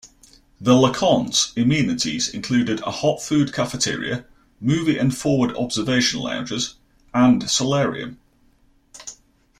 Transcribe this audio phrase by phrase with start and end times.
[0.59, 4.25] The "LeConte"s amenities include a hot-food cafeteria,
[4.59, 6.73] movie and forward observation lounges,
[7.13, 8.17] and solarium.